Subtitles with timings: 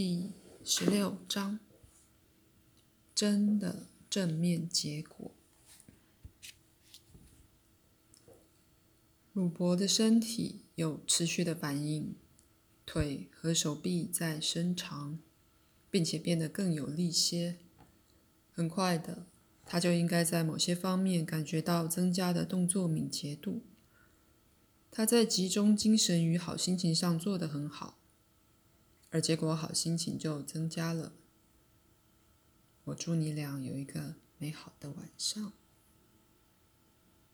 [0.00, 0.30] 第
[0.62, 1.58] 十六章：
[3.16, 5.32] 真的正面结果。
[9.32, 12.14] 鲁伯的身体有持续的反应，
[12.86, 15.18] 腿和手臂在伸长，
[15.90, 17.56] 并且变得更有力些。
[18.52, 19.26] 很快的，
[19.66, 23.62] 他就应该在某些方面感觉到增加的动作敏捷度。
[24.92, 27.98] 他在集中精神与好心情上做得很好，
[29.10, 31.12] 而结果好心情就增加了。
[32.84, 35.52] 我祝你俩有一个美好的晚上。